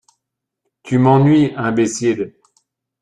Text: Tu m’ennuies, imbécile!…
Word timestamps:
Tu 0.81 0.97
m’ennuies, 0.97 1.53
imbécile!… 1.55 2.33